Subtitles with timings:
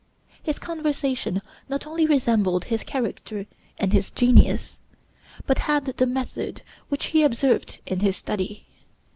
[0.41, 3.45] His conversation not only resembled his character
[3.77, 4.79] and his genius,
[5.45, 8.65] but had the method which he observed in his study.